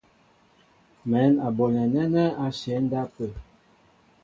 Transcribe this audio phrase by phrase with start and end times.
[1.09, 3.27] Mɛ̌n a bonɛ nɛ́nɛ́ á shyɛ̌ á ndápə̂.